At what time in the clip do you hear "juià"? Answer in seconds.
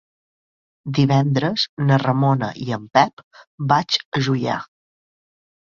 4.31-4.57